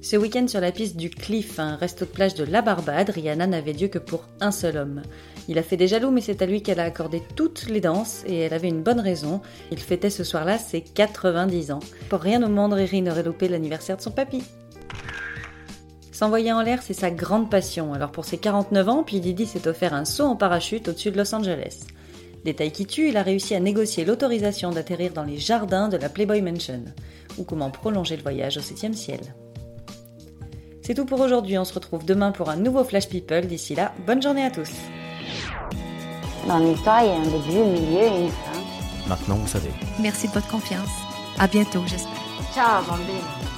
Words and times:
Ce 0.00 0.16
week-end 0.16 0.46
sur 0.48 0.60
la 0.60 0.72
piste 0.72 0.96
du 0.96 1.10
Cliff, 1.10 1.58
un 1.58 1.76
resto 1.76 2.04
de 2.04 2.10
plage 2.10 2.34
de 2.34 2.44
la 2.44 2.62
Barbade, 2.62 3.10
Rihanna 3.10 3.46
n'avait 3.46 3.72
Dieu 3.72 3.88
que 3.88 3.98
pour 3.98 4.24
un 4.40 4.52
seul 4.52 4.76
homme. 4.76 5.02
Il 5.48 5.58
a 5.58 5.62
fait 5.62 5.76
des 5.76 5.88
jaloux, 5.88 6.10
mais 6.10 6.20
c'est 6.20 6.40
à 6.40 6.46
lui 6.46 6.62
qu'elle 6.62 6.80
a 6.80 6.84
accordé 6.84 7.22
toutes 7.34 7.68
les 7.68 7.80
danses, 7.80 8.22
et 8.26 8.38
elle 8.38 8.54
avait 8.54 8.68
une 8.68 8.82
bonne 8.82 9.00
raison. 9.00 9.40
Il 9.70 9.78
fêtait 9.78 10.10
ce 10.10 10.24
soir-là 10.24 10.56
ses 10.56 10.82
90 10.82 11.72
ans. 11.72 11.80
Pour 12.08 12.20
rien 12.20 12.42
au 12.42 12.48
monde, 12.48 12.72
Riri 12.72 13.02
n'aurait 13.02 13.22
loupé 13.22 13.48
l'anniversaire 13.48 13.96
de 13.96 14.02
son 14.02 14.10
papy. 14.10 14.42
S'envoyer 16.18 16.52
en 16.52 16.62
l'air, 16.62 16.82
c'est 16.82 16.94
sa 16.94 17.12
grande 17.12 17.48
passion. 17.48 17.94
Alors 17.94 18.10
pour 18.10 18.24
ses 18.24 18.38
49 18.38 18.88
ans, 18.88 19.04
P. 19.04 19.20
Diddy 19.20 19.46
s'est 19.46 19.68
offert 19.68 19.94
un 19.94 20.04
saut 20.04 20.24
en 20.24 20.34
parachute 20.34 20.88
au-dessus 20.88 21.12
de 21.12 21.16
Los 21.16 21.32
Angeles. 21.32 21.84
Détail 22.44 22.72
qui 22.72 22.86
tue, 22.86 23.10
il 23.10 23.16
a 23.16 23.22
réussi 23.22 23.54
à 23.54 23.60
négocier 23.60 24.04
l'autorisation 24.04 24.72
d'atterrir 24.72 25.12
dans 25.12 25.22
les 25.22 25.38
jardins 25.38 25.86
de 25.86 25.96
la 25.96 26.08
Playboy 26.08 26.42
Mansion. 26.42 26.82
Ou 27.38 27.44
comment 27.44 27.70
prolonger 27.70 28.16
le 28.16 28.24
voyage 28.24 28.56
au 28.56 28.60
7 28.60 28.96
ciel. 28.96 29.20
C'est 30.82 30.94
tout 30.94 31.04
pour 31.04 31.20
aujourd'hui, 31.20 31.56
on 31.56 31.64
se 31.64 31.74
retrouve 31.74 32.04
demain 32.04 32.32
pour 32.32 32.50
un 32.50 32.56
nouveau 32.56 32.82
Flash 32.82 33.08
People. 33.08 33.46
D'ici 33.46 33.76
là, 33.76 33.92
bonne 34.04 34.20
journée 34.20 34.44
à 34.44 34.50
tous. 34.50 34.72
Dans 36.48 36.58
l'histoire, 36.58 37.04
il 37.04 37.10
y 37.10 37.12
a 37.12 37.14
un 37.14 37.22
début, 37.22 37.60
un 37.60 37.80
milieu 37.80 38.02
et 38.02 38.22
une 38.22 38.28
fin. 38.30 39.08
Maintenant, 39.08 39.36
vous 39.36 39.46
savez. 39.46 39.70
Merci 40.00 40.26
de 40.26 40.32
votre 40.32 40.48
confiance. 40.48 40.90
À 41.38 41.46
bientôt, 41.46 41.82
j'espère. 41.86 42.10
Ciao, 42.52 42.82
bambine. 42.88 43.57